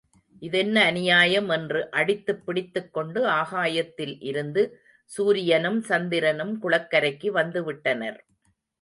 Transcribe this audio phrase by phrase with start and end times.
[0.41, 4.63] இதென்ன அநியாயம் என்று அடித்துப் பிடித்துக்கொண்டு ஆகாயத்தில் இருந்து
[5.11, 8.19] சூரியனும் சந்திரனும் குளக்கரைக்கு வந்து விட்டனர்.